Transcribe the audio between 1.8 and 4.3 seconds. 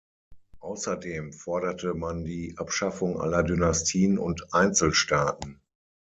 man die Abschaffung aller Dynastien